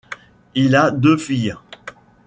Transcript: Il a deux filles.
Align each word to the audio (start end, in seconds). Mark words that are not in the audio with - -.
Il 0.55 0.75
a 0.75 0.89
deux 0.89 1.15
filles. 1.15 1.55